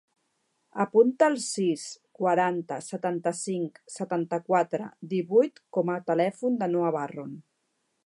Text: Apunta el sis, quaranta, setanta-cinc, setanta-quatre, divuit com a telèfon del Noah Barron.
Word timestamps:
Apunta 0.85 1.27
el 1.31 1.35
sis, 1.47 1.83
quaranta, 2.21 2.79
setanta-cinc, 2.87 3.79
setanta-quatre, 3.99 4.91
divuit 5.15 5.65
com 5.79 5.97
a 5.99 6.03
telèfon 6.13 6.63
del 6.65 6.79
Noah 6.79 6.95
Barron. 7.01 7.43